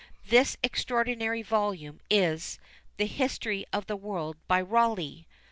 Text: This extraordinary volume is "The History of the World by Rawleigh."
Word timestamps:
This 0.25 0.57
extraordinary 0.63 1.43
volume 1.43 1.99
is 2.09 2.57
"The 2.97 3.05
History 3.05 3.67
of 3.71 3.85
the 3.85 3.95
World 3.95 4.35
by 4.47 4.59
Rawleigh." 4.59 5.27